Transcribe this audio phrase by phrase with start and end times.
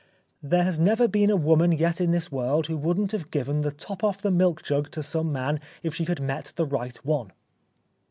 [0.41, 3.69] "There has never been a woman yet in this world who wouldn't have given the
[3.71, 7.31] top off the milkjug to some man if she had met the right one."